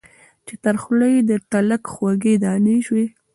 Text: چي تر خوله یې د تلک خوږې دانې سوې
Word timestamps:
چي 0.45 0.55
تر 0.63 0.75
خوله 0.83 1.07
یې 1.13 1.21
د 1.29 1.31
تلک 1.51 1.83
خوږې 1.93 2.33
دانې 2.43 2.77
سوې 2.87 3.05